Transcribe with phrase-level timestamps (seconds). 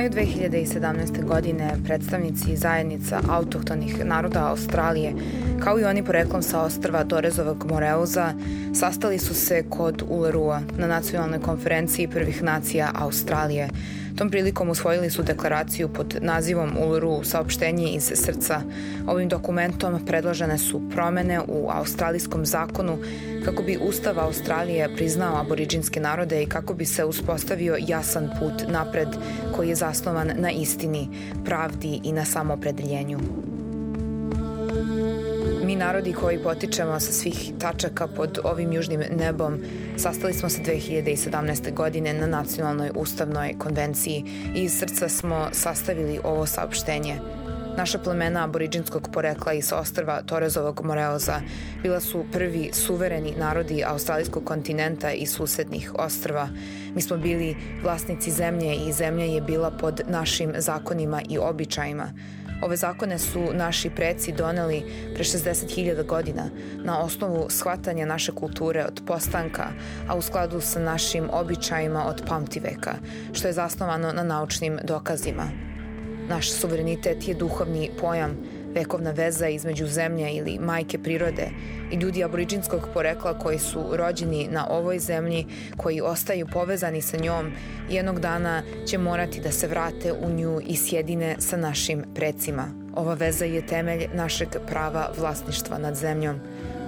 [0.00, 1.24] maju 2017.
[1.24, 5.14] godine predstavnici zajednica autohtonih naroda Australije,
[5.64, 8.34] kao i oni poreklom sa ostrva Torezovog Moreuza,
[8.74, 13.68] sastali su se kod Ulerua na nacionalnoj konferenciji prvih nacija Australije.
[14.16, 18.62] Tom prilikom usvojili su deklaraciju pod nazivom Uluru saopštenje iz srca.
[19.06, 22.98] Ovim dokumentom predložene su promene u australijskom zakonu
[23.44, 29.08] kako bi Ustav Australije priznao aboriđinske narode i kako bi se uspostavio jasan put napred
[29.56, 31.08] koji je zasnovan na istini,
[31.44, 33.18] pravdi i na samopredeljenju.
[35.80, 39.58] Narodi koji potičemo sa svih tačaka pod ovim južnim nebom
[39.96, 41.74] sastali smo se 2017.
[41.74, 44.24] godine na Nacionalnoj ustavnoj konvenciji
[44.56, 47.20] i iz srca smo sastavili ovo saopštenje–
[47.76, 51.40] Naša plemena aboriđinskog porekla iz ostrva Torezovog Moreoza
[51.82, 56.48] bila su prvi suvereni narodi australijskog kontinenta i susednih ostrva.
[56.94, 62.12] Mi smo bili vlasnici zemlje i zemlja je bila pod našim zakonima i običajima.
[62.62, 64.82] Ove zakone su naši preci doneli
[65.14, 66.50] pre 60.000 godina
[66.84, 69.66] na osnovu shvatanja naše kulture od postanka,
[70.08, 72.94] a u skladu sa našim običajima od pamtiveka,
[73.32, 75.44] što je zasnovano na naučnim dokazima.
[76.28, 78.36] Naš suverenitet je duhovni pojam,
[78.74, 81.48] vekovna veza između zemlje ili majke prirode
[81.92, 85.46] i ljudi aboriđinskog porekla koji su rođeni na ovoj zemlji,
[85.76, 87.52] koji ostaju povezani sa njom,
[87.90, 92.68] jednog dana će morati da se vrate u nju i sjedine sa našim precima.
[92.94, 96.40] Ova veza je temelj našeg prava vlasništva nad zemljom,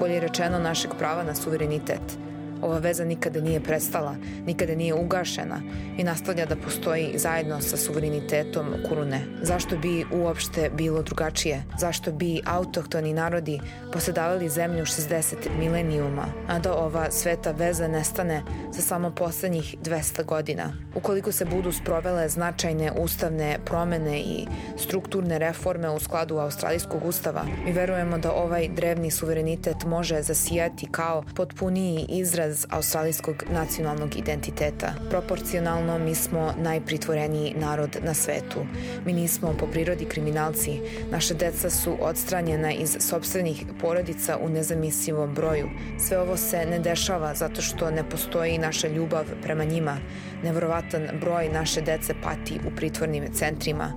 [0.00, 2.02] bolje rečeno našeg prava na suverenitet–
[2.62, 4.16] Ova veza nikada nije prestala,
[4.46, 5.60] nikada nije ugašena
[5.98, 9.20] i nastavlja da postoji zajedno sa suverenitetom Kurune.
[9.42, 11.62] Zašto bi uopšte bilo drugačije?
[11.78, 13.60] Zašto bi autohtoni narodi
[13.92, 20.72] posedavali zemlju 60 milenijuma, a da ova sveta veza nestane za samo poslednjih 200 godina?
[20.94, 24.46] Ukoliko se budu sprovele značajne ustavne promene i
[24.76, 31.24] strukturne reforme u skladu Australijskog ustava, mi verujemo da ovaj drevni suverenitet može zasijati kao
[31.34, 34.94] potpuniji izraz izraz australijskog nacionalnog identiteta.
[35.10, 38.66] Proporcionalno mi smo najpritvoreniji narod na svetu.
[39.06, 40.80] Mi nismo po prirodi kriminalci.
[41.10, 45.68] Naše deca su odstranjena iz sobstvenih porodica u nezamislivom broju.
[45.98, 49.96] Sve ovo se ne dešava zato što ne postoji naša ljubav prema njima.
[50.42, 53.92] Nevrovatan broj naše dece pati u pritvornim centrima.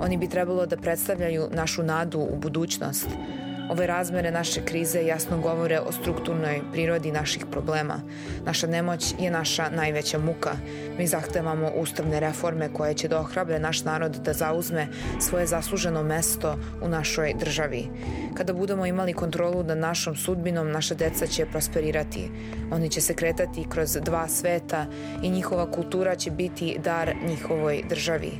[0.00, 3.08] Oni bi trebalo da predstavljaju našu nadu u budućnost.
[3.70, 8.00] Ove razmere naše krize jasno govore o strukturnoj prirodi naših problema.
[8.44, 10.56] Naša nemoć je naša najveća muka.
[10.98, 14.86] Mi zahtevamo ustavne reforme koje će da ohrabre naš narod da zauzme
[15.20, 17.88] svoje zasluženo mesto u našoj državi.
[18.34, 22.30] Kada budemo imali kontrolu nad našom sudbinom, naša deca će prosperirati.
[22.72, 24.86] Oni će se kretati kroz dva sveta
[25.22, 28.32] i njihova kultura će biti dar njihovoj državi.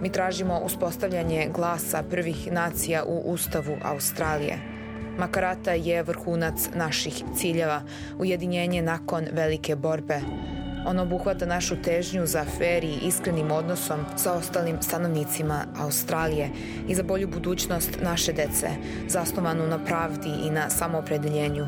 [0.00, 4.73] Mi tražimo uspostavljanje glasa prvih nacija u Ustavu Australije.
[5.18, 7.82] Makarata je vrhunac naših ciljeva,
[8.18, 10.20] ujedinjenje nakon velike borbe.
[10.86, 16.50] On obuhvata našu težnju za fair i iskrenim odnosom sa ostalim stanovnicima Australije
[16.88, 18.68] i za bolju budućnost naše dece,
[19.08, 21.66] zasnovanu na pravdi i na samoopredeljenju.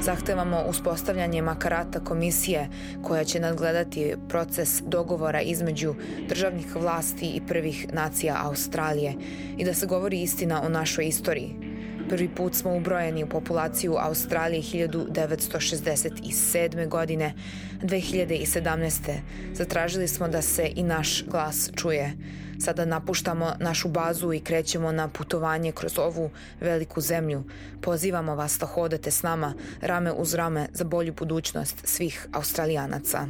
[0.00, 2.68] Zahtevamo uspostavljanje makarata komisije
[3.02, 5.94] koja će nadgledati proces dogovora između
[6.28, 9.14] državnih vlasti i prvih nacija Australije
[9.58, 11.56] i da se govori istina o našoj istoriji,
[12.12, 16.88] Prvi put smo ubrojeni u populaciju Australije 1967.
[16.88, 17.34] godine.
[17.82, 19.18] 2017.
[19.54, 22.12] Zatražili smo da se i naš glas čuje.
[22.60, 26.30] Sada napuštamo našu bazu i krećemo na putovanje kroz ovu
[26.60, 27.44] veliku zemlju.
[27.80, 33.26] Pozivamo vas da hodate s nama rame uz rame za bolju budućnost svih Australijanaca.